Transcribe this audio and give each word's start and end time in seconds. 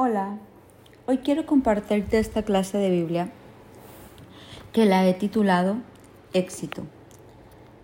Hola, 0.00 0.38
hoy 1.06 1.18
quiero 1.18 1.44
compartirte 1.44 2.20
esta 2.20 2.44
clase 2.44 2.78
de 2.78 2.88
Biblia 2.88 3.30
que 4.72 4.86
la 4.86 5.04
he 5.04 5.12
titulado 5.12 5.78
Éxito. 6.32 6.84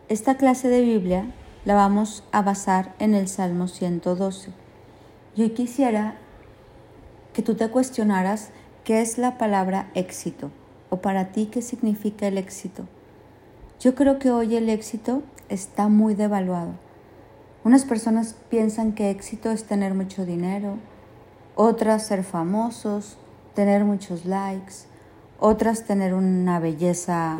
Esta 0.08 0.36
clase 0.36 0.68
de 0.68 0.80
Biblia 0.80 1.26
la 1.64 1.74
vamos 1.74 2.22
a 2.30 2.42
basar 2.42 2.94
en 3.00 3.14
el 3.14 3.26
Salmo 3.26 3.66
112. 3.66 4.52
Yo 5.34 5.54
quisiera 5.54 6.14
que 7.32 7.42
tú 7.42 7.56
te 7.56 7.68
cuestionaras 7.68 8.50
qué 8.84 9.00
es 9.00 9.18
la 9.18 9.36
palabra 9.36 9.90
éxito 9.96 10.52
o 10.90 10.98
para 10.98 11.32
ti 11.32 11.46
qué 11.46 11.62
significa 11.62 12.28
el 12.28 12.38
éxito. 12.38 12.84
Yo 13.80 13.96
creo 13.96 14.20
que 14.20 14.30
hoy 14.30 14.54
el 14.54 14.68
éxito 14.68 15.24
está 15.48 15.88
muy 15.88 16.14
devaluado. 16.14 16.74
Unas 17.64 17.84
personas 17.84 18.36
piensan 18.50 18.92
que 18.92 19.10
éxito 19.10 19.50
es 19.50 19.64
tener 19.64 19.94
mucho 19.94 20.24
dinero, 20.24 20.78
otras 21.56 22.06
ser 22.06 22.24
famosos, 22.24 23.16
tener 23.54 23.84
muchos 23.84 24.24
likes, 24.24 24.86
otras 25.38 25.84
tener 25.84 26.14
una 26.14 26.58
belleza, 26.58 27.38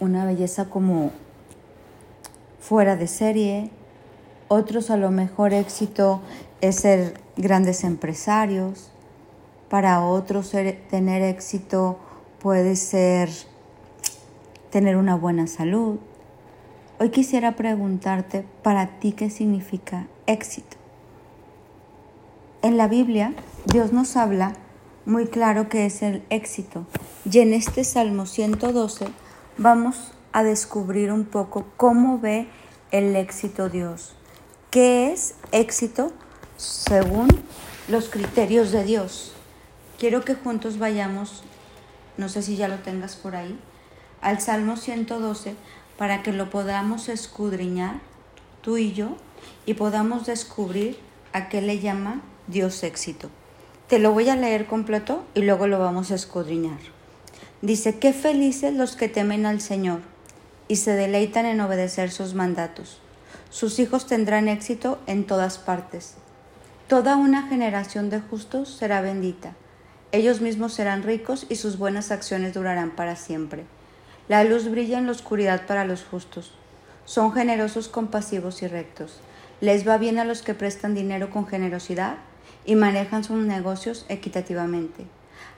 una 0.00 0.24
belleza 0.24 0.66
como 0.66 1.10
fuera 2.60 2.96
de 2.96 3.06
serie, 3.06 3.70
otros 4.48 4.90
a 4.90 4.96
lo 4.96 5.10
mejor 5.10 5.52
éxito 5.52 6.20
es 6.60 6.76
ser 6.76 7.20
grandes 7.36 7.84
empresarios, 7.84 8.90
para 9.68 10.04
otros 10.04 10.52
tener 10.90 11.22
éxito 11.22 11.98
puede 12.38 12.76
ser 12.76 13.30
tener 14.70 14.96
una 14.96 15.16
buena 15.16 15.46
salud. 15.46 15.98
Hoy 17.00 17.10
quisiera 17.10 17.56
preguntarte 17.56 18.44
para 18.62 19.00
ti 19.00 19.12
qué 19.12 19.30
significa 19.30 20.06
éxito. 20.26 20.83
En 22.64 22.78
la 22.78 22.88
Biblia, 22.88 23.34
Dios 23.66 23.92
nos 23.92 24.16
habla 24.16 24.54
muy 25.04 25.26
claro 25.26 25.68
que 25.68 25.84
es 25.84 26.00
el 26.00 26.24
éxito. 26.30 26.86
Y 27.30 27.40
en 27.40 27.52
este 27.52 27.84
Salmo 27.84 28.24
112 28.24 29.04
vamos 29.58 30.12
a 30.32 30.42
descubrir 30.42 31.12
un 31.12 31.26
poco 31.26 31.66
cómo 31.76 32.18
ve 32.18 32.48
el 32.90 33.16
éxito 33.16 33.68
Dios. 33.68 34.16
¿Qué 34.70 35.12
es 35.12 35.34
éxito 35.52 36.10
según 36.56 37.28
los 37.88 38.08
criterios 38.08 38.72
de 38.72 38.84
Dios? 38.84 39.34
Quiero 39.98 40.24
que 40.24 40.34
juntos 40.34 40.78
vayamos, 40.78 41.44
no 42.16 42.30
sé 42.30 42.40
si 42.40 42.56
ya 42.56 42.68
lo 42.68 42.78
tengas 42.78 43.14
por 43.14 43.36
ahí, 43.36 43.60
al 44.22 44.40
Salmo 44.40 44.78
112 44.78 45.54
para 45.98 46.22
que 46.22 46.32
lo 46.32 46.48
podamos 46.48 47.10
escudriñar, 47.10 48.00
tú 48.62 48.78
y 48.78 48.94
yo, 48.94 49.18
y 49.66 49.74
podamos 49.74 50.24
descubrir 50.24 50.96
a 51.34 51.50
qué 51.50 51.60
le 51.60 51.78
llama 51.80 52.22
Dios 52.46 52.82
éxito. 52.82 53.30
Te 53.88 53.98
lo 53.98 54.12
voy 54.12 54.28
a 54.28 54.36
leer 54.36 54.66
completo 54.66 55.24
y 55.34 55.40
luego 55.42 55.66
lo 55.66 55.78
vamos 55.78 56.10
a 56.10 56.14
escudriñar. 56.14 56.78
Dice, 57.62 57.98
qué 57.98 58.12
felices 58.12 58.74
los 58.74 58.96
que 58.96 59.08
temen 59.08 59.46
al 59.46 59.62
Señor 59.62 60.00
y 60.68 60.76
se 60.76 60.92
deleitan 60.92 61.46
en 61.46 61.62
obedecer 61.62 62.10
sus 62.10 62.34
mandatos. 62.34 63.00
Sus 63.48 63.78
hijos 63.78 64.06
tendrán 64.06 64.48
éxito 64.48 64.98
en 65.06 65.24
todas 65.24 65.56
partes. 65.56 66.16
Toda 66.86 67.16
una 67.16 67.48
generación 67.48 68.10
de 68.10 68.20
justos 68.20 68.68
será 68.68 69.00
bendita. 69.00 69.54
Ellos 70.12 70.42
mismos 70.42 70.74
serán 70.74 71.02
ricos 71.02 71.46
y 71.48 71.56
sus 71.56 71.78
buenas 71.78 72.10
acciones 72.10 72.52
durarán 72.52 72.90
para 72.90 73.16
siempre. 73.16 73.64
La 74.28 74.44
luz 74.44 74.70
brilla 74.70 74.98
en 74.98 75.06
la 75.06 75.12
oscuridad 75.12 75.66
para 75.66 75.86
los 75.86 76.04
justos. 76.04 76.52
Son 77.06 77.32
generosos, 77.32 77.88
compasivos 77.88 78.62
y 78.62 78.66
rectos. 78.66 79.20
Les 79.62 79.88
va 79.88 79.96
bien 79.96 80.18
a 80.18 80.26
los 80.26 80.42
que 80.42 80.52
prestan 80.52 80.94
dinero 80.94 81.30
con 81.30 81.46
generosidad 81.46 82.16
y 82.64 82.76
manejan 82.76 83.24
sus 83.24 83.38
negocios 83.38 84.06
equitativamente. 84.08 85.06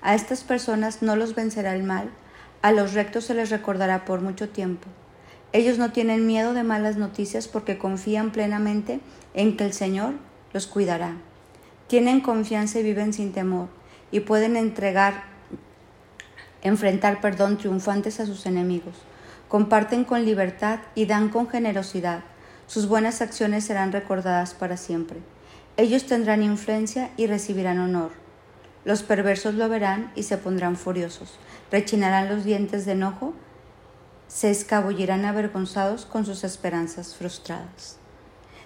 A 0.02 0.14
estas 0.14 0.44
personas 0.44 1.02
no 1.02 1.16
los 1.16 1.34
vencerá 1.34 1.74
el 1.74 1.82
mal, 1.82 2.10
a 2.62 2.72
los 2.72 2.94
rectos 2.94 3.24
se 3.24 3.34
les 3.34 3.50
recordará 3.50 4.04
por 4.04 4.20
mucho 4.20 4.48
tiempo. 4.48 4.88
Ellos 5.52 5.78
no 5.78 5.92
tienen 5.92 6.26
miedo 6.26 6.52
de 6.52 6.64
malas 6.64 6.96
noticias 6.96 7.48
porque 7.48 7.78
confían 7.78 8.30
plenamente 8.30 9.00
en 9.34 9.56
que 9.56 9.64
el 9.64 9.72
Señor 9.72 10.14
los 10.52 10.66
cuidará. 10.66 11.14
Tienen 11.86 12.20
confianza 12.20 12.80
y 12.80 12.82
viven 12.82 13.12
sin 13.12 13.32
temor 13.32 13.68
y 14.10 14.20
pueden 14.20 14.56
entregar, 14.56 15.24
enfrentar, 16.62 17.20
perdón, 17.20 17.58
triunfantes 17.58 18.20
a 18.20 18.26
sus 18.26 18.46
enemigos. 18.46 18.96
Comparten 19.48 20.04
con 20.04 20.24
libertad 20.24 20.80
y 20.94 21.06
dan 21.06 21.28
con 21.28 21.48
generosidad. 21.48 22.24
Sus 22.66 22.88
buenas 22.88 23.22
acciones 23.22 23.64
serán 23.64 23.92
recordadas 23.92 24.54
para 24.54 24.76
siempre. 24.76 25.20
Ellos 25.78 26.06
tendrán 26.06 26.42
influencia 26.42 27.10
y 27.18 27.26
recibirán 27.26 27.78
honor. 27.78 28.12
Los 28.86 29.02
perversos 29.02 29.54
lo 29.54 29.68
verán 29.68 30.10
y 30.14 30.22
se 30.22 30.38
pondrán 30.38 30.76
furiosos, 30.76 31.38
rechinarán 31.70 32.30
los 32.30 32.44
dientes 32.44 32.86
de 32.86 32.92
enojo, 32.92 33.34
se 34.26 34.50
escabullirán 34.50 35.26
avergonzados 35.26 36.06
con 36.06 36.24
sus 36.24 36.44
esperanzas 36.44 37.14
frustradas. 37.14 37.98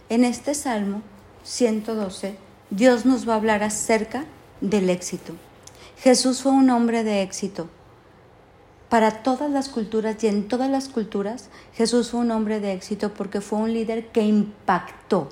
En 0.08 0.24
este 0.24 0.54
Salmo 0.54 1.02
112, 1.42 2.36
Dios 2.70 3.04
nos 3.06 3.28
va 3.28 3.32
a 3.32 3.36
hablar 3.36 3.64
acerca 3.64 4.24
del 4.60 4.88
éxito. 4.88 5.32
Jesús 5.98 6.42
fue 6.42 6.52
un 6.52 6.70
hombre 6.70 7.02
de 7.02 7.22
éxito. 7.22 7.68
Para 8.88 9.24
todas 9.24 9.50
las 9.50 9.68
culturas 9.68 10.22
y 10.22 10.28
en 10.28 10.46
todas 10.46 10.70
las 10.70 10.88
culturas, 10.88 11.48
Jesús 11.74 12.10
fue 12.10 12.20
un 12.20 12.30
hombre 12.30 12.60
de 12.60 12.72
éxito 12.72 13.14
porque 13.14 13.40
fue 13.40 13.58
un 13.58 13.72
líder 13.72 14.08
que 14.08 14.22
impactó 14.22 15.28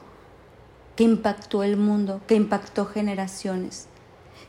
que 0.99 1.05
impactó 1.05 1.63
el 1.63 1.77
mundo, 1.77 2.21
que 2.27 2.35
impactó 2.35 2.85
generaciones. 2.85 3.87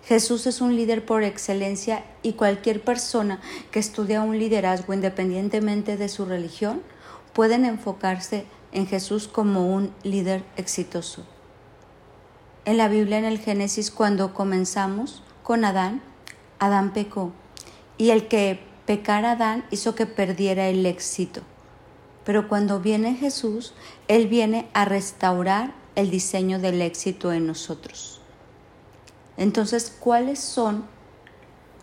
Jesús 0.03 0.47
es 0.47 0.61
un 0.61 0.75
líder 0.75 1.05
por 1.05 1.21
excelencia 1.21 2.03
y 2.23 2.33
cualquier 2.33 2.83
persona 2.83 3.39
que 3.69 3.77
estudia 3.77 4.23
un 4.23 4.39
liderazgo 4.39 4.95
independientemente 4.95 5.95
de 5.95 6.09
su 6.09 6.25
religión 6.25 6.81
pueden 7.33 7.65
enfocarse 7.65 8.47
en 8.71 8.87
Jesús 8.87 9.27
como 9.27 9.71
un 9.71 9.93
líder 10.01 10.43
exitoso. 10.57 11.23
En 12.65 12.77
la 12.77 12.87
Biblia, 12.87 13.19
en 13.19 13.25
el 13.25 13.37
Génesis, 13.37 13.91
cuando 13.91 14.33
comenzamos 14.33 15.21
con 15.43 15.63
Adán, 15.63 16.01
Adán 16.57 16.93
pecó 16.93 17.31
y 17.99 18.09
el 18.09 18.27
que 18.27 18.59
pecara 18.87 19.33
Adán 19.33 19.65
hizo 19.69 19.93
que 19.93 20.07
perdiera 20.07 20.67
el 20.67 20.83
éxito. 20.87 21.41
Pero 22.23 22.47
cuando 22.47 22.79
viene 22.79 23.13
Jesús, 23.13 23.75
Él 24.07 24.27
viene 24.27 24.67
a 24.73 24.85
restaurar 24.85 25.77
el 25.95 26.11
diseño 26.11 26.59
del 26.59 26.81
éxito 26.81 27.31
en 27.31 27.47
nosotros. 27.47 28.21
Entonces, 29.37 29.95
¿cuáles 29.99 30.39
son? 30.39 30.85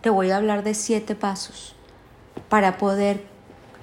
Te 0.00 0.10
voy 0.10 0.30
a 0.30 0.36
hablar 0.36 0.62
de 0.62 0.74
siete 0.74 1.14
pasos 1.14 1.74
para 2.48 2.78
poder 2.78 3.24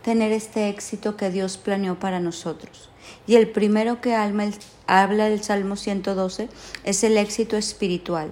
tener 0.03 0.31
este 0.31 0.69
éxito 0.69 1.17
que 1.17 1.31
Dios 1.31 1.57
planeó 1.57 1.99
para 1.99 2.19
nosotros. 2.19 2.89
Y 3.25 3.35
el 3.35 3.49
primero 3.49 4.01
que 4.01 4.15
habla 4.15 5.27
el 5.27 5.43
Salmo 5.43 5.75
112 5.75 6.49
es 6.83 7.03
el 7.03 7.17
éxito 7.17 7.57
espiritual. 7.57 8.31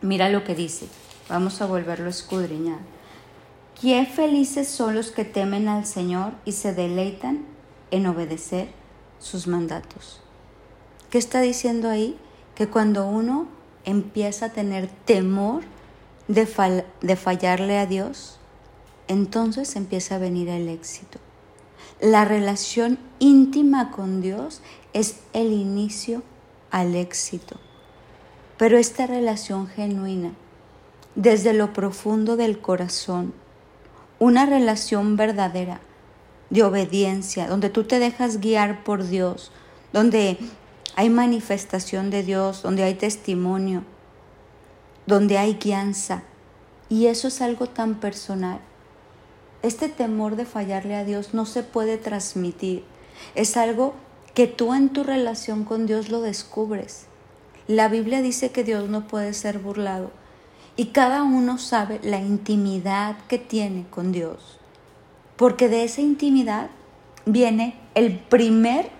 Mira 0.00 0.28
lo 0.28 0.44
que 0.44 0.54
dice. 0.54 0.86
Vamos 1.28 1.60
a 1.60 1.66
volverlo 1.66 2.06
a 2.06 2.10
escudriñar. 2.10 2.78
Qué 3.80 4.06
felices 4.06 4.68
son 4.68 4.94
los 4.94 5.10
que 5.10 5.24
temen 5.24 5.68
al 5.68 5.84
Señor 5.84 6.32
y 6.44 6.52
se 6.52 6.72
deleitan 6.72 7.44
en 7.90 8.06
obedecer 8.06 8.68
sus 9.18 9.46
mandatos. 9.46 10.20
¿Qué 11.10 11.18
está 11.18 11.40
diciendo 11.40 11.88
ahí? 11.88 12.16
Que 12.54 12.68
cuando 12.68 13.06
uno 13.06 13.48
empieza 13.84 14.46
a 14.46 14.52
tener 14.52 14.88
temor 15.04 15.62
de, 16.26 16.84
de 17.00 17.16
fallarle 17.16 17.78
a 17.78 17.86
Dios, 17.86 18.38
entonces 19.06 19.74
empieza 19.76 20.16
a 20.16 20.18
venir 20.18 20.48
el 20.48 20.68
éxito. 20.68 21.18
La 22.00 22.24
relación 22.24 22.98
íntima 23.18 23.90
con 23.90 24.20
Dios 24.20 24.60
es 24.92 25.16
el 25.32 25.52
inicio 25.52 26.22
al 26.70 26.94
éxito. 26.94 27.56
Pero 28.58 28.76
esta 28.76 29.06
relación 29.06 29.68
genuina, 29.68 30.32
desde 31.14 31.52
lo 31.54 31.72
profundo 31.72 32.36
del 32.36 32.60
corazón, 32.60 33.32
una 34.18 34.46
relación 34.46 35.16
verdadera 35.16 35.80
de 36.50 36.64
obediencia, 36.64 37.46
donde 37.46 37.70
tú 37.70 37.84
te 37.84 37.98
dejas 37.98 38.40
guiar 38.40 38.84
por 38.84 39.06
Dios, 39.06 39.52
donde 39.92 40.38
hay 40.98 41.10
manifestación 41.10 42.10
de 42.10 42.24
Dios, 42.24 42.62
donde 42.62 42.82
hay 42.82 42.94
testimonio, 42.94 43.84
donde 45.06 45.38
hay 45.38 45.54
guianza. 45.54 46.24
Y 46.88 47.06
eso 47.06 47.28
es 47.28 47.40
algo 47.40 47.68
tan 47.68 48.00
personal. 48.00 48.58
Este 49.62 49.88
temor 49.88 50.34
de 50.34 50.44
fallarle 50.44 50.96
a 50.96 51.04
Dios 51.04 51.34
no 51.34 51.46
se 51.46 51.62
puede 51.62 51.98
transmitir. 51.98 52.82
Es 53.36 53.56
algo 53.56 53.94
que 54.34 54.48
tú 54.48 54.74
en 54.74 54.88
tu 54.88 55.04
relación 55.04 55.62
con 55.62 55.86
Dios 55.86 56.08
lo 56.08 56.20
descubres. 56.20 57.06
La 57.68 57.86
Biblia 57.86 58.20
dice 58.20 58.50
que 58.50 58.64
Dios 58.64 58.88
no 58.88 59.06
puede 59.06 59.34
ser 59.34 59.60
burlado 59.60 60.10
y 60.74 60.86
cada 60.86 61.22
uno 61.22 61.58
sabe 61.58 62.00
la 62.02 62.18
intimidad 62.18 63.18
que 63.28 63.38
tiene 63.38 63.86
con 63.88 64.10
Dios. 64.10 64.58
Porque 65.36 65.68
de 65.68 65.84
esa 65.84 66.00
intimidad 66.00 66.70
viene 67.24 67.78
el 67.94 68.18
primer 68.18 68.97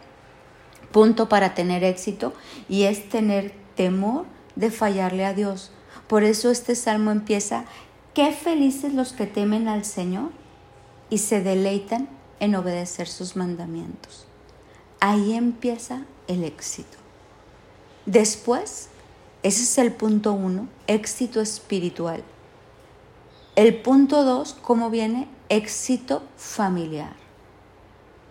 punto 0.93 1.29
para 1.29 1.55
tener 1.55 1.85
éxito 1.85 2.33
y 2.69 2.85
es 2.85 3.09
tener 3.09 3.53
temor 3.77 4.27
de 4.57 4.71
fallarle 4.71 5.25
a 5.25 5.35
Dios. 5.35 5.71
Por 6.07 6.25
eso 6.25 6.51
este 6.51 6.75
salmo 6.75 7.11
empieza, 7.11 7.65
qué 8.15 8.33
felices 8.33 8.95
los 8.95 9.13
que 9.13 9.27
temen 9.27 9.69
al 9.69 9.85
Señor 9.85 10.31
y 11.11 11.19
se 11.19 11.43
deleitan 11.43 12.09
en 12.41 12.55
obedecer 12.55 13.09
sus 13.09 13.37
mandamientos. 13.37 14.27
Ahí 15.01 15.35
empieza 15.35 16.03
el 16.27 16.45
éxito. 16.45 16.99
Después, 18.07 18.89
ese 19.43 19.63
es 19.63 19.79
el 19.79 19.93
punto 19.93 20.33
uno, 20.33 20.69
éxito 20.87 21.41
espiritual. 21.41 22.25
El 23.55 23.81
punto 23.81 24.25
dos, 24.25 24.57
¿cómo 24.63 24.91
viene? 24.91 25.29
Éxito 25.49 26.23
familiar. 26.37 27.28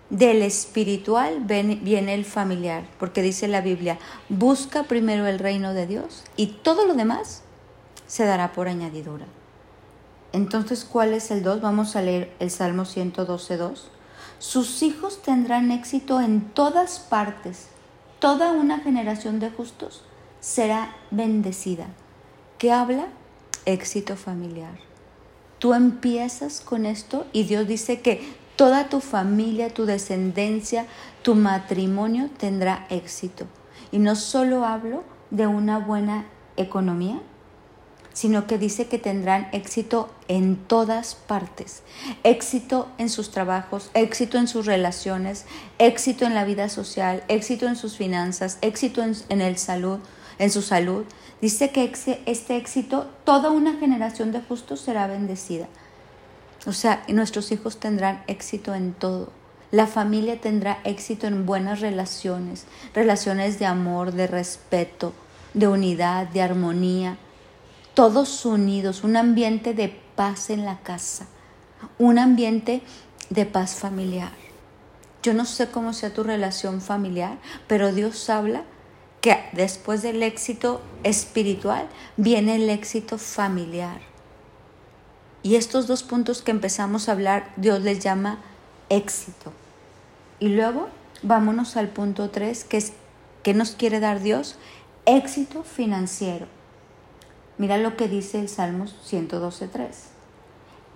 Del 0.10 0.42
espiritual 0.42 1.42
viene 1.42 2.14
el 2.14 2.24
familiar, 2.24 2.86
porque 2.98 3.22
dice 3.22 3.48
la 3.50 3.60
Biblia, 3.60 4.00
busca 4.30 4.84
primero 4.84 5.28
el 5.28 5.38
reino 5.38 5.74
de 5.74 5.86
Dios 5.86 6.24
y 6.38 6.48
todo 6.48 6.86
lo 6.88 6.94
demás 6.94 7.44
se 8.08 8.24
dará 8.24 8.54
por 8.54 8.70
añadidura. 8.70 9.26
Entonces, 10.32 10.86
¿cuál 10.86 11.14
es 11.14 11.30
el 11.32 11.44
2? 11.44 11.62
Vamos 11.62 11.96
a 11.96 12.02
leer 12.02 12.34
el 12.40 12.52
Salmo 12.52 12.84
112.2. 12.84 13.82
Sus 14.40 14.82
hijos 14.82 15.22
tendrán 15.22 15.72
éxito 15.72 16.22
en 16.22 16.42
todas 16.42 17.00
partes. 17.00 17.68
Toda 18.20 18.52
una 18.52 18.80
generación 18.80 19.40
de 19.40 19.50
justos 19.50 20.04
será 20.40 20.96
bendecida. 21.12 21.88
¿Qué 22.58 22.72
habla? 22.72 23.08
Éxito 23.66 24.16
familiar. 24.16 24.80
Tú 25.60 25.74
empiezas 25.74 26.62
con 26.62 26.86
esto 26.86 27.26
y 27.34 27.44
Dios 27.44 27.68
dice 27.68 28.02
que 28.02 28.47
toda 28.58 28.90
tu 28.90 29.00
familia, 29.00 29.70
tu 29.70 29.86
descendencia, 29.86 30.86
tu 31.22 31.36
matrimonio 31.36 32.30
tendrá 32.38 32.86
éxito. 32.90 33.46
Y 33.92 34.00
no 34.00 34.16
solo 34.16 34.66
hablo 34.66 35.04
de 35.32 35.48
una 35.48 35.80
buena 35.80 36.26
economía, 36.58 37.22
sino 38.14 38.48
que 38.48 38.58
dice 38.58 38.88
que 38.88 38.98
tendrán 38.98 39.48
éxito 39.52 40.10
en 40.28 40.56
todas 40.56 41.14
partes. 41.14 41.84
Éxito 42.24 42.88
en 42.98 43.10
sus 43.10 43.30
trabajos, 43.30 43.92
éxito 43.94 44.40
en 44.40 44.48
sus 44.48 44.66
relaciones, 44.66 45.46
éxito 45.78 46.26
en 46.26 46.34
la 46.34 46.44
vida 46.44 46.68
social, 46.68 47.24
éxito 47.28 47.68
en 47.68 47.76
sus 47.76 47.96
finanzas, 47.96 48.58
éxito 48.62 49.04
en, 49.04 49.42
el 49.42 49.58
salud, 49.60 50.00
en 50.40 50.50
su 50.50 50.64
salud. 50.64 51.06
Dice 51.42 51.70
que 51.70 51.92
este 52.26 52.58
éxito, 52.58 53.08
toda 53.24 53.52
una 53.52 53.78
generación 53.78 54.32
de 54.32 54.42
justos 54.42 54.82
será 54.82 55.06
bendecida. 55.06 55.68
O 56.68 56.74
sea, 56.74 57.06
nuestros 57.08 57.54
hijos 57.54 57.80
tendrán 57.80 58.24
éxito 58.28 58.76
en 58.76 58.92
todo. 58.92 59.32
La 59.72 59.88
familia 59.88 60.42
tendrá 60.42 60.80
éxito 60.84 61.26
en 61.26 61.46
buenas 61.46 61.80
relaciones, 61.80 62.66
relaciones 62.94 63.58
de 63.58 63.66
amor, 63.66 64.12
de 64.12 64.28
respeto, 64.28 65.14
de 65.54 65.70
unidad, 65.70 66.28
de 66.28 66.42
armonía, 66.42 67.18
todos 67.94 68.46
unidos, 68.46 69.06
un 69.06 69.16
ambiente 69.16 69.74
de 69.74 69.98
paz 70.16 70.50
en 70.50 70.66
la 70.66 70.80
casa, 70.80 71.28
un 71.98 72.20
ambiente 72.20 72.82
de 73.30 73.46
paz 73.46 73.76
familiar. 73.76 74.34
Yo 75.24 75.34
no 75.34 75.46
sé 75.46 75.72
cómo 75.72 75.94
sea 75.94 76.14
tu 76.14 76.24
relación 76.24 76.82
familiar, 76.82 77.38
pero 77.68 77.94
Dios 77.94 78.30
habla 78.30 78.64
que 79.22 79.38
después 79.54 80.02
del 80.02 80.22
éxito 80.22 80.82
espiritual 81.04 81.88
viene 82.18 82.56
el 82.56 82.70
éxito 82.70 83.18
familiar. 83.18 84.17
Y 85.48 85.56
estos 85.56 85.88
dos 85.88 86.04
puntos 86.04 86.42
que 86.42 86.52
empezamos 86.52 87.08
a 87.08 87.14
hablar, 87.14 87.54
Dios 87.56 87.82
les 87.82 88.00
llama 88.00 88.40
éxito. 88.90 89.54
Y 90.42 90.50
luego 90.50 90.90
vámonos 91.24 91.78
al 91.78 91.88
punto 91.88 92.30
3, 92.30 92.66
que 92.66 92.76
es, 92.76 92.92
¿qué 93.44 93.54
nos 93.54 93.72
quiere 93.72 94.02
dar 94.02 94.20
Dios? 94.20 94.58
Éxito 95.06 95.64
financiero. 95.64 96.48
Mira 97.58 97.78
lo 97.78 97.96
que 97.96 98.10
dice 98.10 98.42
el 98.42 98.50
Salmo 98.50 98.88
112.3. 99.10 99.88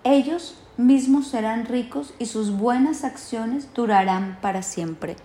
Ellos 0.03 0.57
mismos 0.75 1.29
serán 1.29 1.65
ricos 1.65 2.13
y 2.19 2.25
sus 2.25 2.51
buenas 2.51 3.05
acciones 3.05 3.69
durarán 3.73 4.37
para 4.41 4.63
siempre. 4.63 5.15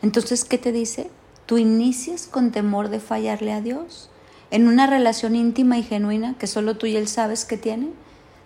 Entonces, 0.00 0.44
¿qué 0.44 0.58
te 0.58 0.70
dice? 0.70 1.10
Tú 1.46 1.58
inicias 1.58 2.28
con 2.28 2.52
temor 2.52 2.88
de 2.88 3.00
fallarle 3.00 3.52
a 3.52 3.62
Dios 3.62 4.10
en 4.52 4.68
una 4.68 4.86
relación 4.86 5.34
íntima 5.34 5.76
y 5.76 5.82
genuina 5.82 6.36
que 6.38 6.46
solo 6.46 6.76
tú 6.76 6.86
y 6.86 6.94
Él 6.94 7.08
sabes 7.08 7.44
que 7.44 7.56
tienen. 7.56 7.94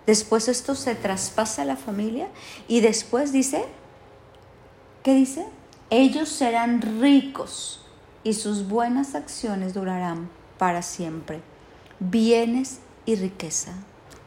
Después 0.05 0.47
esto 0.47 0.75
se 0.75 0.95
traspasa 0.95 1.61
a 1.61 1.65
la 1.65 1.77
familia 1.77 2.27
y 2.67 2.81
después 2.81 3.31
dice, 3.31 3.65
¿qué 5.03 5.13
dice? 5.13 5.45
Ellos 5.89 6.29
serán 6.29 6.81
ricos 7.01 7.81
y 8.23 8.33
sus 8.33 8.67
buenas 8.67 9.15
acciones 9.15 9.73
durarán 9.73 10.29
para 10.57 10.81
siempre 10.81 11.41
bienes 11.99 12.79
y 13.05 13.15
riqueza. 13.15 13.73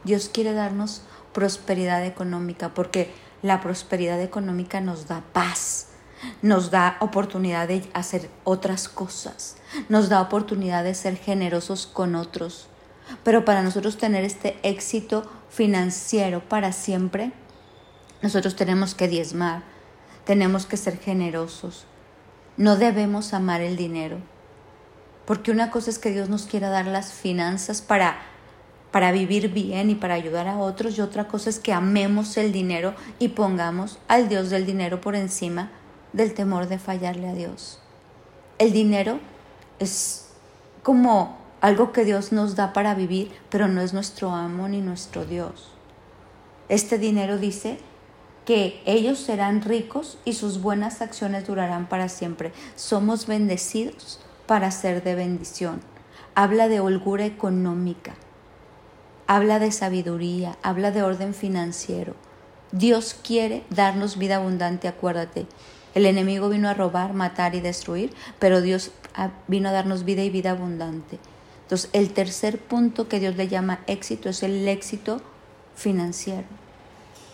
Dios 0.03 0.29
quiere 0.29 0.53
darnos 0.53 1.01
prosperidad 1.33 2.05
económica 2.05 2.73
porque 2.73 3.11
la 3.41 3.61
prosperidad 3.61 4.21
económica 4.21 4.81
nos 4.81 5.07
da 5.07 5.23
paz, 5.33 5.87
nos 6.41 6.71
da 6.71 6.97
oportunidad 6.99 7.67
de 7.67 7.87
hacer 7.93 8.29
otras 8.43 8.89
cosas, 8.89 9.57
nos 9.89 10.09
da 10.09 10.21
oportunidad 10.21 10.83
de 10.83 10.95
ser 10.95 11.17
generosos 11.17 11.85
con 11.87 12.15
otros. 12.15 12.67
Pero 13.23 13.45
para 13.45 13.61
nosotros 13.61 13.97
tener 13.97 14.23
este 14.23 14.57
éxito 14.63 15.29
financiero 15.49 16.41
para 16.47 16.71
siempre, 16.71 17.31
nosotros 18.21 18.55
tenemos 18.55 18.95
que 18.95 19.07
diezmar, 19.07 19.63
tenemos 20.25 20.65
que 20.65 20.77
ser 20.77 20.97
generosos. 20.97 21.85
No 22.57 22.75
debemos 22.75 23.33
amar 23.33 23.61
el 23.61 23.77
dinero. 23.77 24.17
Porque 25.25 25.51
una 25.51 25.71
cosa 25.71 25.89
es 25.89 25.99
que 25.99 26.11
Dios 26.11 26.29
nos 26.29 26.45
quiera 26.45 26.69
dar 26.69 26.87
las 26.87 27.13
finanzas 27.13 27.81
para, 27.81 28.17
para 28.91 29.11
vivir 29.11 29.51
bien 29.51 29.89
y 29.89 29.95
para 29.95 30.13
ayudar 30.13 30.47
a 30.47 30.57
otros 30.57 30.97
y 30.97 31.01
otra 31.01 31.27
cosa 31.27 31.49
es 31.49 31.59
que 31.59 31.73
amemos 31.73 32.37
el 32.37 32.51
dinero 32.51 32.95
y 33.19 33.29
pongamos 33.29 33.99
al 34.07 34.29
Dios 34.29 34.49
del 34.49 34.65
dinero 34.65 35.01
por 35.01 35.15
encima 35.15 35.69
del 36.13 36.33
temor 36.33 36.67
de 36.67 36.79
fallarle 36.79 37.27
a 37.27 37.33
Dios. 37.33 37.79
El 38.57 38.71
dinero 38.71 39.19
es 39.79 40.29
como 40.81 41.37
algo 41.61 41.91
que 41.91 42.05
Dios 42.05 42.31
nos 42.31 42.55
da 42.55 42.73
para 42.73 42.93
vivir, 42.93 43.31
pero 43.49 43.67
no 43.67 43.81
es 43.81 43.93
nuestro 43.93 44.31
amo 44.31 44.67
ni 44.67 44.81
nuestro 44.81 45.25
Dios. 45.25 45.71
Este 46.69 46.97
dinero 46.97 47.37
dice 47.37 47.79
que 48.45 48.81
ellos 48.85 49.19
serán 49.19 49.61
ricos 49.61 50.17
y 50.23 50.33
sus 50.33 50.61
buenas 50.61 51.01
acciones 51.01 51.47
durarán 51.47 51.87
para 51.87 52.09
siempre. 52.09 52.53
Somos 52.75 53.27
bendecidos 53.27 54.19
para 54.45 54.71
ser 54.71 55.03
de 55.03 55.15
bendición. 55.15 55.81
Habla 56.35 56.67
de 56.67 56.79
holgura 56.79 57.25
económica, 57.25 58.15
habla 59.25 59.59
de 59.59 59.71
sabiduría, 59.71 60.57
habla 60.61 60.91
de 60.91 61.03
orden 61.03 61.33
financiero. 61.33 62.15
Dios 62.71 63.15
quiere 63.23 63.63
darnos 63.69 64.17
vida 64.17 64.35
abundante, 64.37 64.87
acuérdate. 64.87 65.47
El 65.95 66.05
enemigo 66.05 66.49
vino 66.49 66.69
a 66.69 66.73
robar, 66.73 67.13
matar 67.13 67.55
y 67.55 67.61
destruir, 67.61 68.13
pero 68.39 68.61
Dios 68.61 68.91
vino 69.47 69.69
a 69.69 69.71
darnos 69.71 70.05
vida 70.05 70.21
y 70.21 70.29
vida 70.29 70.51
abundante. 70.51 71.17
Entonces, 71.67 71.89
el 71.91 72.13
tercer 72.13 72.59
punto 72.59 73.09
que 73.09 73.19
Dios 73.19 73.35
le 73.35 73.49
llama 73.49 73.81
éxito 73.87 74.29
es 74.29 74.41
el 74.41 74.65
éxito 74.69 75.19
financiero. 75.75 76.47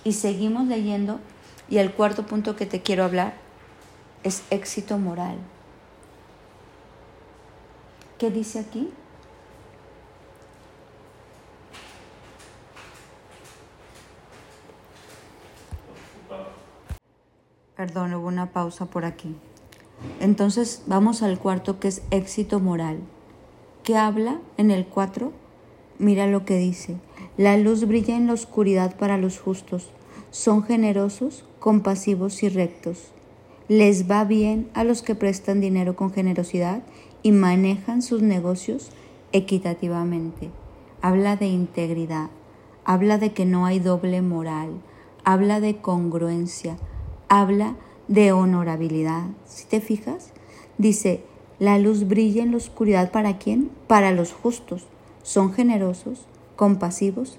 Y 0.03 0.13
seguimos 0.13 0.65
leyendo, 0.65 1.19
y 1.69 1.77
el 1.77 1.93
cuarto 1.93 2.25
punto 2.25 2.55
que 2.55 2.65
te 2.65 2.81
quiero 2.81 3.03
hablar 3.03 3.35
es 4.23 4.41
éxito 4.49 4.97
moral. 4.97 5.37
¿Qué 8.17 8.31
dice 8.31 8.57
aquí? 8.57 8.89
Perdón, 17.75 18.15
hubo 18.15 18.27
una 18.27 18.51
pausa 18.51 18.87
por 18.87 19.05
aquí. 19.05 19.35
Entonces 20.19 20.81
vamos 20.87 21.21
al 21.21 21.37
cuarto 21.37 21.79
que 21.79 21.89
es 21.89 22.01
éxito 22.09 22.59
moral. 22.59 23.01
¿Qué 23.83 23.97
habla 23.97 24.39
en 24.55 24.71
el 24.71 24.85
4? 24.85 25.33
Mira 25.99 26.25
lo 26.27 26.45
que 26.45 26.57
dice. 26.57 26.95
La 27.35 27.57
luz 27.57 27.85
brilla 27.85 28.15
en 28.15 28.27
la 28.27 28.33
oscuridad 28.33 28.95
para 28.95 29.17
los 29.17 29.41
justos. 29.41 29.89
Son 30.31 30.63
generosos, 30.63 31.43
compasivos 31.59 32.43
y 32.43 32.49
rectos. 32.49 33.11
Les 33.67 34.09
va 34.09 34.23
bien 34.23 34.69
a 34.73 34.85
los 34.85 35.01
que 35.01 35.15
prestan 35.15 35.59
dinero 35.59 35.97
con 35.97 36.13
generosidad 36.13 36.81
y 37.23 37.33
manejan 37.33 38.01
sus 38.01 38.21
negocios 38.21 38.89
equitativamente. 39.33 40.49
Habla 41.01 41.35
de 41.35 41.47
integridad, 41.47 42.29
habla 42.85 43.17
de 43.17 43.33
que 43.33 43.45
no 43.45 43.65
hay 43.65 43.79
doble 43.79 44.21
moral, 44.21 44.81
habla 45.25 45.59
de 45.59 45.75
congruencia, 45.75 46.77
habla 47.27 47.75
de 48.07 48.31
honorabilidad. 48.31 49.23
Si 49.45 49.65
te 49.65 49.81
fijas, 49.81 50.31
dice, 50.77 51.25
la 51.59 51.77
luz 51.77 52.07
brilla 52.07 52.43
en 52.43 52.51
la 52.51 52.57
oscuridad 52.57 53.11
para 53.11 53.37
quién? 53.37 53.71
Para 53.87 54.11
los 54.11 54.33
justos. 54.33 54.85
Son 55.21 55.53
generosos, 55.53 56.25
compasivos 56.55 57.37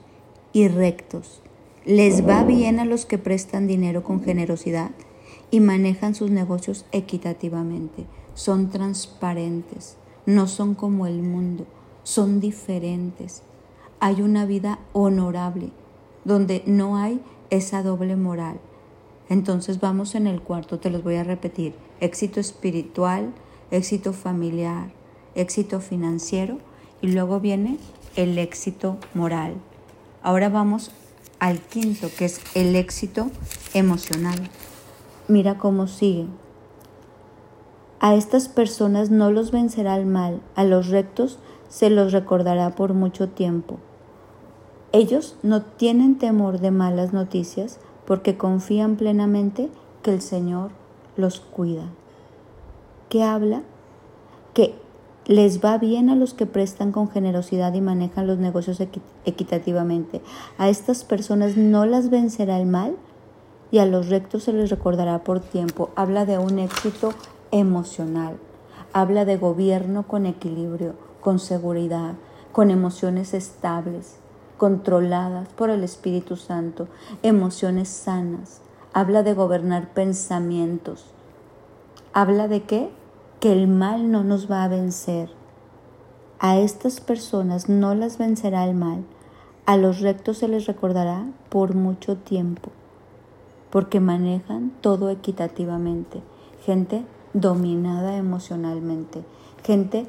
y 0.53 0.69
rectos. 0.69 1.43
Les 1.85 2.27
va 2.27 2.45
bien 2.45 2.79
a 2.81 2.85
los 2.85 3.07
que 3.07 3.19
prestan 3.19 3.67
dinero 3.67 4.03
con 4.03 4.23
generosidad 4.23 4.91
y 5.51 5.61
manejan 5.61 6.15
sus 6.15 6.31
negocios 6.31 6.87
equitativamente 6.93 8.07
son 8.35 8.69
transparentes. 8.69 9.97
no 10.27 10.47
son 10.47 10.75
como 10.75 11.07
el 11.07 11.23
mundo, 11.23 11.67
son 12.03 12.41
diferentes. 12.41 13.43
Hay 14.01 14.23
una 14.23 14.47
vida 14.47 14.79
honorable, 14.95 15.71
donde 16.25 16.63
no 16.65 16.97
hay 16.97 17.21
esa 17.51 17.83
doble 17.83 18.17
moral. 18.17 18.59
Entonces 19.29 19.81
vamos 19.81 20.15
en 20.15 20.27
el 20.27 20.41
cuarto, 20.41 20.79
te 20.79 20.89
los 20.89 21.05
voy 21.05 21.17
a 21.17 21.25
repetir. 21.25 21.75
Éxito 22.01 22.41
espiritual, 22.41 23.35
éxito 23.75 24.13
familiar, 24.13 24.91
éxito 25.35 25.81
financiero 25.81 26.59
y 27.03 27.09
luego 27.09 27.41
viene 27.41 27.79
el 28.17 28.39
éxito 28.39 28.99
moral. 29.15 29.55
Ahora 30.23 30.49
vamos 30.49 30.93
al 31.41 31.61
quinto, 31.61 32.09
que 32.17 32.27
es 32.27 32.41
el 32.55 32.77
éxito 32.77 33.31
emocional. 33.75 34.39
Mira 35.29 35.59
cómo 35.59 35.87
sigue. 35.89 36.27
A 38.01 38.15
estas 38.15 38.49
personas 38.49 39.11
no 39.11 39.31
los 39.31 39.51
vencerá 39.51 39.97
el 39.97 40.07
mal, 40.07 40.41
a 40.55 40.65
los 40.65 40.89
rectos 40.89 41.39
se 41.69 41.91
los 41.91 42.13
recordará 42.13 42.75
por 42.75 42.95
mucho 42.95 43.29
tiempo. 43.29 43.79
Ellos 44.93 45.37
no 45.43 45.63
tienen 45.63 46.19
temor 46.19 46.61
de 46.61 46.71
malas 46.71 47.13
noticias 47.13 47.81
porque 48.07 48.37
confían 48.37 48.97
plenamente 48.97 49.71
que 50.03 50.13
el 50.13 50.23
Señor 50.23 50.71
los 51.17 51.41
cuida. 51.41 51.91
¿Qué 53.15 53.23
habla? 53.23 53.63
Que 54.55 54.75
les 55.27 55.65
va 55.65 55.79
bien 55.79 56.11
a 56.11 56.17
los 56.17 56.35
que 56.35 56.47
prestan 56.47 56.91
con 56.91 57.09
generosidad 57.09 57.73
y 57.75 57.81
manejan 57.81 58.27
los 58.27 58.39
negocios 58.39 58.81
equitativamente. 59.25 60.21
A 60.59 60.69
estas 60.69 61.05
personas 61.05 61.57
no 61.57 61.87
las 61.87 62.11
vencerá 62.11 62.59
el 62.59 62.67
mal 62.67 62.97
y 63.71 63.79
a 63.79 63.87
los 63.87 64.09
rectos 64.09 64.43
se 64.43 64.53
les 64.53 64.69
recordará 64.69 65.23
por 65.23 65.39
tiempo. 65.39 65.91
Habla 65.95 66.25
de 66.25 66.39
un 66.39 66.59
éxito 66.59 67.13
emocional. 67.53 68.37
Habla 68.93 69.25
de 69.25 69.37
gobierno 69.37 70.09
con 70.09 70.27
equilibrio, 70.27 70.95
con 71.21 71.39
seguridad, 71.39 72.15
con 72.51 72.73
emociones 72.73 73.33
estables, 73.33 74.17
controladas 74.59 75.49
por 75.51 75.71
el 75.71 75.85
Espíritu 75.85 76.35
Santo, 76.35 76.89
emociones 77.23 77.91
sanas. 77.91 78.61
Habla 78.93 79.23
de 79.23 79.35
gobernar 79.35 79.95
pensamientos. 79.95 81.13
Habla 82.13 82.49
de 82.49 82.65
qué? 82.65 82.91
Que 83.45 83.53
el 83.53 83.69
mal 83.69 84.11
no 84.11 84.25
nos 84.25 84.51
va 84.51 84.65
a 84.65 84.69
vencer. 84.69 85.29
A 86.39 86.57
estas 86.57 87.03
personas 87.03 87.69
no 87.69 87.95
las 87.95 88.17
vencerá 88.17 88.65
el 88.65 88.75
mal. 88.75 89.05
A 89.67 89.77
los 89.77 90.01
rectos 90.01 90.39
se 90.39 90.49
les 90.49 90.65
recordará 90.65 91.27
por 91.51 91.75
mucho 91.75 92.17
tiempo, 92.17 92.71
porque 93.69 94.01
manejan 94.01 94.73
todo 94.81 95.11
equitativamente. 95.11 96.23
Gente 96.65 97.05
dominada 97.35 98.17
emocionalmente, 98.17 99.23
gente 99.63 100.07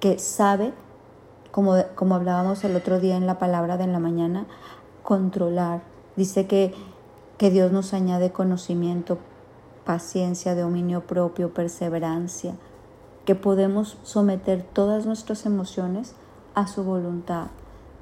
que 0.00 0.18
sabe, 0.18 0.72
como, 1.50 1.74
como 1.96 2.14
hablábamos 2.14 2.64
el 2.64 2.76
otro 2.76 2.98
día 2.98 3.18
en 3.18 3.26
la 3.26 3.38
palabra 3.38 3.76
de 3.76 3.88
la 3.88 3.98
mañana, 3.98 4.46
controlar. 5.02 5.82
Dice 6.16 6.46
que, 6.46 6.72
que 7.36 7.50
Dios 7.50 7.72
nos 7.72 7.92
añade 7.92 8.32
conocimiento, 8.32 9.18
paciencia, 9.84 10.54
dominio 10.54 11.02
propio, 11.02 11.52
perseverancia, 11.52 12.54
que 13.30 13.36
podemos 13.36 13.96
someter 14.02 14.64
todas 14.64 15.06
nuestras 15.06 15.46
emociones 15.46 16.16
a 16.56 16.66
su 16.66 16.82
voluntad. 16.82 17.46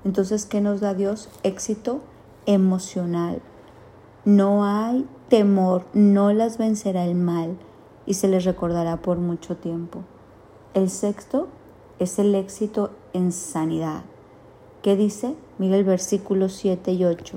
Entonces, 0.02 0.46
¿qué 0.46 0.62
nos 0.62 0.80
da 0.80 0.94
Dios? 0.94 1.28
Éxito 1.42 2.00
emocional. 2.46 3.42
No 4.24 4.64
hay 4.64 5.06
temor, 5.28 5.84
no 5.92 6.32
las 6.32 6.56
vencerá 6.56 7.04
el 7.04 7.14
mal 7.14 7.58
y 8.06 8.14
se 8.14 8.26
les 8.26 8.46
recordará 8.46 9.02
por 9.02 9.18
mucho 9.18 9.58
tiempo. 9.58 9.98
El 10.72 10.88
sexto 10.88 11.48
es 11.98 12.18
el 12.18 12.34
éxito 12.34 12.92
en 13.12 13.30
sanidad. 13.30 14.04
¿Qué 14.80 14.96
dice? 14.96 15.34
Mira 15.58 15.76
el 15.76 15.84
versículo 15.84 16.48
7 16.48 16.90
y 16.92 17.04
8. 17.04 17.36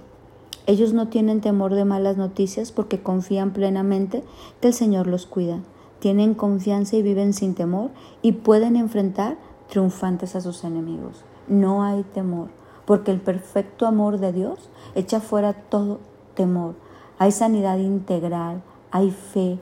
Ellos 0.66 0.94
no 0.94 1.10
tienen 1.10 1.42
temor 1.42 1.76
de 1.76 1.84
malas 1.84 2.16
noticias 2.16 2.72
porque 2.72 3.04
confían 3.04 3.52
plenamente 3.52 4.24
que 4.62 4.70
el 4.70 4.74
Señor 4.74 5.08
los 5.08 5.26
cuida. 5.26 5.60
Tienen 6.02 6.34
confianza 6.34 6.96
y 6.96 7.04
viven 7.04 7.32
sin 7.32 7.54
temor 7.54 7.92
y 8.24 8.32
pueden 8.32 8.76
enfrentar 8.76 9.38
triunfantes 9.70 10.36
a 10.36 10.42
sus 10.42 10.64
enemigos. 10.64 11.24
No 11.48 11.84
hay 11.84 12.02
temor, 12.02 12.50
porque 12.86 13.12
el 13.12 13.22
perfecto 13.22 13.86
amor 13.86 14.18
de 14.18 14.34
Dios 14.34 14.72
echa 14.96 15.22
fuera 15.22 15.54
todo 15.54 16.00
temor. 16.34 16.74
Hay 17.20 17.32
sanidad 17.32 17.78
integral, 17.78 18.64
hay 18.90 19.12
fe, 19.12 19.60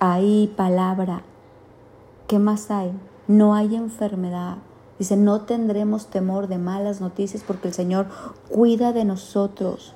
hay 0.00 0.52
palabra. 0.56 1.22
¿Qué 2.26 2.40
más 2.40 2.72
hay? 2.72 2.90
No 3.28 3.54
hay 3.54 3.76
enfermedad. 3.76 4.56
Dice, 4.98 5.16
no 5.16 5.42
tendremos 5.42 6.08
temor 6.08 6.48
de 6.48 6.58
malas 6.58 7.00
noticias 7.00 7.44
porque 7.46 7.68
el 7.68 7.74
Señor 7.74 8.06
cuida 8.50 8.92
de 8.92 9.04
nosotros. 9.04 9.94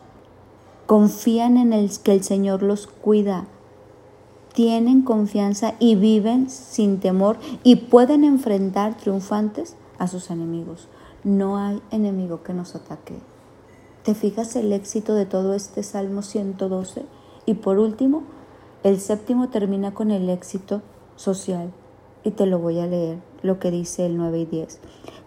Confían 0.87 1.57
en 1.57 1.73
el 1.73 1.91
que 1.99 2.13
el 2.13 2.23
Señor 2.23 2.63
los 2.63 2.87
cuida. 2.87 3.47
Tienen 4.55 5.03
confianza 5.03 5.75
y 5.79 5.95
viven 5.95 6.51
sin 6.51 7.01
temor 7.01 7.39
y 7.63 7.77
pueden 7.77 8.25
enfrentar 8.25 8.97
triunfantes 8.97 9.77
a 9.99 10.09
sus 10.09 10.31
enemigos. 10.31 10.89
No 11.25 11.59
hay 11.59 11.83
enemigo 11.91 12.43
que 12.43 12.55
nos 12.55 12.75
ataque. 12.75 13.15
¿Te 14.05 14.15
fijas 14.15 14.57
el 14.57 14.73
éxito 14.73 15.15
de 15.15 15.27
todo 15.27 15.55
este 15.55 15.83
Salmo 15.83 16.23
112? 16.23 17.05
Y 17.47 17.55
por 17.55 17.79
último, 17.79 18.23
el 18.83 19.01
séptimo 19.01 19.49
termina 19.49 19.93
con 19.93 20.11
el 20.11 20.31
éxito 20.31 20.83
social 21.17 21.73
y 22.25 22.31
te 22.31 22.47
lo 22.47 22.59
voy 22.59 22.79
a 22.79 22.87
leer, 22.87 23.19
lo 23.43 23.59
que 23.59 23.71
dice 23.71 24.07
el 24.07 24.17
9 24.17 24.41
y 24.41 24.47
10. 24.47 24.81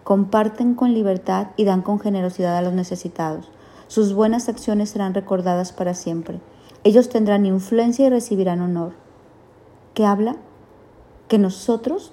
Comparten 0.04 0.74
con 0.74 0.94
libertad 0.94 1.48
y 1.56 1.64
dan 1.64 1.82
con 1.82 2.00
generosidad 2.00 2.56
a 2.56 2.62
los 2.62 2.72
necesitados. 2.72 3.50
Sus 3.88 4.14
buenas 4.14 4.48
acciones 4.48 4.90
serán 4.90 5.14
recordadas 5.14 5.72
para 5.72 5.94
siempre. 5.94 6.40
Ellos 6.82 7.08
tendrán 7.08 7.46
influencia 7.46 8.06
y 8.06 8.10
recibirán 8.10 8.60
honor. 8.60 9.01
¿Qué 9.94 10.06
habla? 10.06 10.36
Que 11.28 11.38
nosotros 11.38 12.12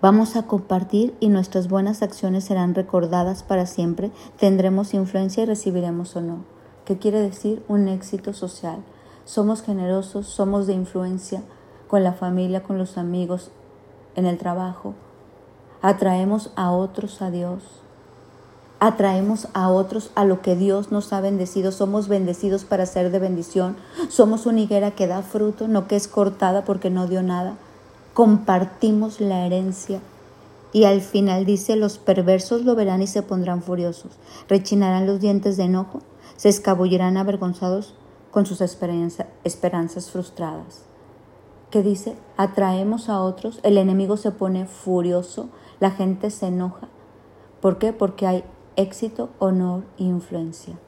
vamos 0.00 0.36
a 0.36 0.46
compartir 0.46 1.16
y 1.20 1.28
nuestras 1.28 1.68
buenas 1.68 2.02
acciones 2.02 2.44
serán 2.44 2.74
recordadas 2.74 3.42
para 3.42 3.66
siempre. 3.66 4.10
Tendremos 4.38 4.94
influencia 4.94 5.42
y 5.42 5.46
recibiremos 5.46 6.16
honor. 6.16 6.38
¿Qué 6.84 6.98
quiere 6.98 7.20
decir 7.20 7.64
un 7.68 7.88
éxito 7.88 8.32
social? 8.32 8.84
somos 9.26 9.62
generosos, 9.62 10.28
somos 10.28 10.68
de 10.68 10.72
influencia 10.72 11.42
con 11.88 12.04
la 12.04 12.12
familia, 12.12 12.62
con 12.62 12.78
los 12.78 12.96
amigos, 12.96 13.50
en 14.14 14.24
el 14.24 14.38
trabajo. 14.38 14.94
Atraemos 15.82 16.52
a 16.54 16.70
otros 16.70 17.20
a 17.20 17.30
Dios. 17.30 17.62
Atraemos 18.78 19.48
a 19.54 19.70
otros 19.70 20.10
a 20.14 20.24
lo 20.24 20.42
que 20.42 20.54
Dios 20.54 20.92
nos 20.92 21.12
ha 21.12 21.20
bendecido. 21.20 21.72
Somos 21.72 22.08
bendecidos 22.08 22.64
para 22.64 22.84
ser 22.84 23.10
de 23.10 23.18
bendición. 23.18 23.76
Somos 24.08 24.44
una 24.44 24.60
higuera 24.60 24.90
que 24.90 25.06
da 25.06 25.22
fruto, 25.22 25.66
no 25.66 25.88
que 25.88 25.96
es 25.96 26.08
cortada 26.08 26.64
porque 26.64 26.90
no 26.90 27.06
dio 27.06 27.22
nada. 27.22 27.56
Compartimos 28.12 29.20
la 29.20 29.46
herencia. 29.46 30.00
Y 30.72 30.84
al 30.84 31.00
final 31.00 31.46
dice, 31.46 31.76
los 31.76 31.96
perversos 31.96 32.66
lo 32.66 32.74
verán 32.74 33.00
y 33.00 33.06
se 33.06 33.22
pondrán 33.22 33.62
furiosos. 33.62 34.12
Rechinarán 34.46 35.06
los 35.06 35.20
dientes 35.20 35.56
de 35.56 35.64
enojo, 35.64 36.02
se 36.36 36.50
escabullirán 36.50 37.16
avergonzados 37.16 37.94
con 38.30 38.44
sus 38.44 38.60
esperanzas 38.60 40.10
frustradas. 40.10 40.82
¿Qué 41.70 41.82
dice? 41.82 42.14
Atraemos 42.36 43.08
a 43.08 43.22
otros, 43.22 43.58
el 43.62 43.78
enemigo 43.78 44.18
se 44.18 44.32
pone 44.32 44.66
furioso, 44.66 45.48
la 45.80 45.92
gente 45.92 46.30
se 46.30 46.48
enoja. 46.48 46.88
¿Por 47.62 47.78
qué? 47.78 47.94
Porque 47.94 48.26
hay 48.26 48.44
éxito, 48.76 49.30
honor 49.38 49.84
e 49.98 50.04
influencia. 50.04 50.78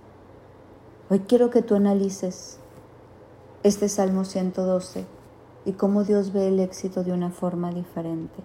Hoy 1.08 1.20
quiero 1.20 1.48
que 1.48 1.62
tú 1.62 1.74
analices 1.74 2.60
este 3.62 3.88
Salmo 3.88 4.26
112 4.26 5.06
y 5.64 5.72
cómo 5.72 6.04
Dios 6.04 6.34
ve 6.34 6.48
el 6.48 6.60
éxito 6.60 7.02
de 7.02 7.12
una 7.12 7.30
forma 7.30 7.72
diferente. 7.72 8.42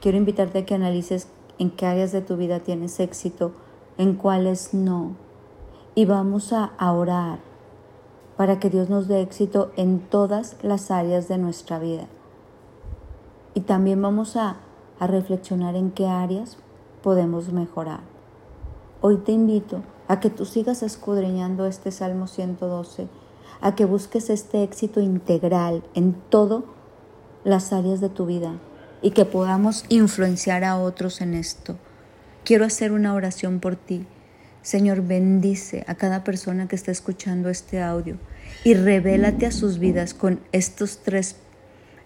Quiero 0.00 0.16
invitarte 0.16 0.60
a 0.60 0.64
que 0.64 0.76
analices 0.76 1.26
en 1.58 1.70
qué 1.70 1.86
áreas 1.86 2.12
de 2.12 2.22
tu 2.22 2.36
vida 2.36 2.60
tienes 2.60 3.00
éxito, 3.00 3.52
en 3.98 4.14
cuáles 4.14 4.72
no. 4.72 5.16
Y 5.96 6.04
vamos 6.04 6.52
a 6.52 6.92
orar 6.92 7.40
para 8.36 8.60
que 8.60 8.70
Dios 8.70 8.88
nos 8.88 9.08
dé 9.08 9.22
éxito 9.22 9.72
en 9.76 9.98
todas 9.98 10.56
las 10.62 10.90
áreas 10.92 11.26
de 11.26 11.38
nuestra 11.38 11.80
vida. 11.80 12.06
Y 13.54 13.62
también 13.62 14.00
vamos 14.00 14.36
a, 14.36 14.58
a 15.00 15.06
reflexionar 15.08 15.74
en 15.74 15.90
qué 15.90 16.06
áreas 16.06 16.58
podemos 17.02 17.52
mejorar. 17.52 18.11
Hoy 19.02 19.18
te 19.18 19.32
invito 19.32 19.82
a 20.08 20.20
que 20.20 20.30
tú 20.30 20.46
sigas 20.46 20.82
escudriñando 20.82 21.66
este 21.66 21.90
Salmo 21.90 22.26
112, 22.26 23.08
a 23.60 23.74
que 23.74 23.84
busques 23.84 24.30
este 24.30 24.62
éxito 24.62 25.00
integral 25.00 25.82
en 25.94 26.14
todas 26.30 26.62
las 27.44 27.74
áreas 27.74 28.00
de 28.00 28.08
tu 28.08 28.24
vida 28.24 28.58
y 29.02 29.10
que 29.10 29.26
podamos 29.26 29.84
influenciar 29.90 30.64
a 30.64 30.78
otros 30.78 31.20
en 31.20 31.34
esto. 31.34 31.76
Quiero 32.44 32.64
hacer 32.64 32.92
una 32.92 33.14
oración 33.14 33.60
por 33.60 33.76
ti 33.76 34.06
Señor, 34.62 35.02
bendice 35.02 35.84
a 35.88 35.96
cada 35.96 36.22
persona 36.22 36.68
que 36.68 36.76
está 36.76 36.92
escuchando 36.92 37.48
este 37.48 37.82
audio 37.82 38.16
y 38.62 38.74
revélate 38.74 39.46
a 39.46 39.50
sus 39.50 39.80
vidas 39.80 40.14
con 40.14 40.40
estos 40.52 40.98
tres, 40.98 41.34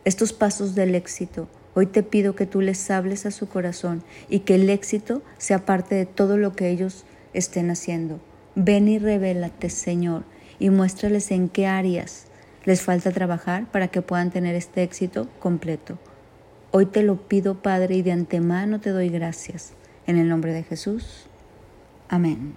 estos 0.07 0.33
pasos 0.33 0.75
del 0.75 0.95
éxito 0.95 1.49
Hoy 1.79 1.85
te 1.85 2.03
pido 2.03 2.35
que 2.35 2.47
tú 2.47 2.63
les 2.63 2.91
hables 2.91 3.27
a 3.27 3.31
su 3.31 3.51
corazón 3.51 4.03
y 4.31 4.41
que 4.41 4.55
el 4.55 4.71
éxito 4.71 5.21
sea 5.37 5.67
parte 5.67 5.95
de 5.95 6.07
todo 6.07 6.39
lo 6.39 6.55
que 6.55 6.71
ellos 6.71 7.05
estén 7.35 7.71
haciendo. 7.71 8.19
Ven 8.55 8.89
y 8.89 8.99
revélate, 8.99 9.69
Señor, 9.69 10.25
y 10.59 10.71
muéstrales 10.71 11.31
en 11.31 11.51
qué 11.51 11.67
áreas 11.67 12.29
les 12.65 12.81
falta 12.81 13.13
trabajar 13.13 13.71
para 13.71 13.89
que 13.89 14.01
puedan 14.01 14.31
tener 14.31 14.55
este 14.55 14.83
éxito 14.85 15.29
completo. 15.39 15.99
Hoy 16.71 16.87
te 16.87 17.03
lo 17.03 17.29
pido, 17.29 17.61
Padre, 17.61 17.97
y 17.97 18.03
de 18.03 18.13
antemano 18.13 18.81
te 18.81 18.89
doy 18.89 19.11
gracias. 19.11 19.75
En 20.07 20.17
el 20.17 20.31
nombre 20.31 20.55
de 20.55 20.63
Jesús. 20.63 21.27
Amén. 22.09 22.55